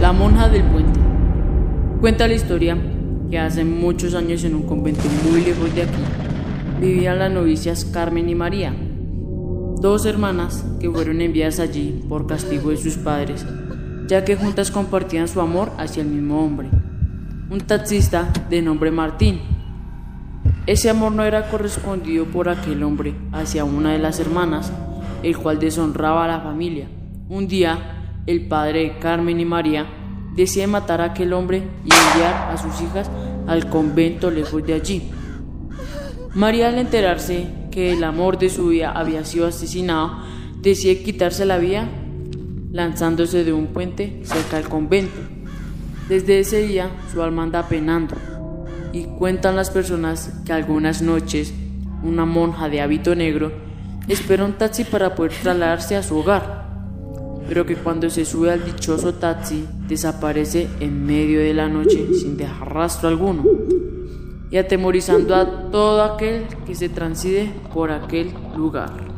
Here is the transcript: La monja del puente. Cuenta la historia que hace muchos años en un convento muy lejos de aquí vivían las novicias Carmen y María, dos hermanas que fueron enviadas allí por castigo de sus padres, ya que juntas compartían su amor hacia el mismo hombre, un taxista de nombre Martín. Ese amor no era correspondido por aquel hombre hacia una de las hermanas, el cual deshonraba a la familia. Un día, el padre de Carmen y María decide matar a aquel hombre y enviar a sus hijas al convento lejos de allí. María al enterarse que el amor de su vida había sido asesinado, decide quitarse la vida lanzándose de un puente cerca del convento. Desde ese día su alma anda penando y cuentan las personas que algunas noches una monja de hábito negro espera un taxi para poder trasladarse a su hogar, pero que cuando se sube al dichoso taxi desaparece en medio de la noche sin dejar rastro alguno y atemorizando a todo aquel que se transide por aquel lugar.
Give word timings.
La 0.00 0.12
monja 0.12 0.48
del 0.48 0.62
puente. 0.62 1.00
Cuenta 2.00 2.28
la 2.28 2.34
historia 2.34 2.78
que 3.28 3.38
hace 3.38 3.64
muchos 3.64 4.14
años 4.14 4.44
en 4.44 4.54
un 4.54 4.62
convento 4.62 5.02
muy 5.28 5.44
lejos 5.44 5.74
de 5.74 5.82
aquí 5.82 6.02
vivían 6.80 7.18
las 7.18 7.32
novicias 7.32 7.84
Carmen 7.84 8.28
y 8.28 8.36
María, 8.36 8.72
dos 9.80 10.06
hermanas 10.06 10.64
que 10.78 10.88
fueron 10.88 11.20
enviadas 11.20 11.58
allí 11.58 12.04
por 12.08 12.28
castigo 12.28 12.70
de 12.70 12.76
sus 12.76 12.96
padres, 12.96 13.44
ya 14.06 14.24
que 14.24 14.36
juntas 14.36 14.70
compartían 14.70 15.26
su 15.26 15.40
amor 15.40 15.72
hacia 15.78 16.04
el 16.04 16.08
mismo 16.08 16.44
hombre, 16.44 16.68
un 17.50 17.60
taxista 17.60 18.32
de 18.48 18.62
nombre 18.62 18.92
Martín. 18.92 19.40
Ese 20.66 20.90
amor 20.90 21.10
no 21.10 21.24
era 21.24 21.50
correspondido 21.50 22.26
por 22.26 22.48
aquel 22.48 22.84
hombre 22.84 23.16
hacia 23.32 23.64
una 23.64 23.94
de 23.94 23.98
las 23.98 24.20
hermanas, 24.20 24.72
el 25.24 25.36
cual 25.36 25.58
deshonraba 25.58 26.24
a 26.24 26.28
la 26.28 26.40
familia. 26.40 26.86
Un 27.28 27.48
día, 27.48 27.97
el 28.28 28.46
padre 28.46 28.82
de 28.82 28.98
Carmen 28.98 29.40
y 29.40 29.46
María 29.46 29.86
decide 30.36 30.66
matar 30.66 31.00
a 31.00 31.04
aquel 31.04 31.32
hombre 31.32 31.62
y 31.82 31.88
enviar 31.88 32.52
a 32.52 32.58
sus 32.58 32.78
hijas 32.82 33.10
al 33.46 33.70
convento 33.70 34.30
lejos 34.30 34.64
de 34.66 34.74
allí. 34.74 35.10
María 36.34 36.68
al 36.68 36.76
enterarse 36.76 37.46
que 37.70 37.94
el 37.94 38.04
amor 38.04 38.38
de 38.38 38.50
su 38.50 38.68
vida 38.68 38.92
había 38.92 39.24
sido 39.24 39.46
asesinado, 39.46 40.18
decide 40.60 41.02
quitarse 41.02 41.46
la 41.46 41.56
vida 41.56 41.88
lanzándose 42.70 43.44
de 43.44 43.54
un 43.54 43.68
puente 43.68 44.20
cerca 44.24 44.58
del 44.58 44.68
convento. 44.68 45.18
Desde 46.10 46.40
ese 46.40 46.60
día 46.60 46.90
su 47.10 47.22
alma 47.22 47.44
anda 47.44 47.66
penando 47.66 48.14
y 48.92 49.04
cuentan 49.04 49.56
las 49.56 49.70
personas 49.70 50.34
que 50.44 50.52
algunas 50.52 51.00
noches 51.00 51.54
una 52.02 52.26
monja 52.26 52.68
de 52.68 52.82
hábito 52.82 53.14
negro 53.14 53.52
espera 54.06 54.44
un 54.44 54.52
taxi 54.52 54.84
para 54.84 55.14
poder 55.14 55.32
trasladarse 55.32 55.96
a 55.96 56.02
su 56.02 56.18
hogar, 56.18 56.67
pero 57.48 57.64
que 57.64 57.76
cuando 57.76 58.10
se 58.10 58.24
sube 58.24 58.52
al 58.52 58.64
dichoso 58.64 59.14
taxi 59.14 59.66
desaparece 59.88 60.68
en 60.80 61.04
medio 61.06 61.40
de 61.40 61.54
la 61.54 61.68
noche 61.68 62.08
sin 62.14 62.36
dejar 62.36 62.74
rastro 62.74 63.08
alguno 63.08 63.42
y 64.50 64.56
atemorizando 64.58 65.34
a 65.34 65.70
todo 65.70 66.02
aquel 66.02 66.46
que 66.66 66.74
se 66.74 66.88
transide 66.88 67.52
por 67.72 67.90
aquel 67.90 68.32
lugar. 68.56 69.17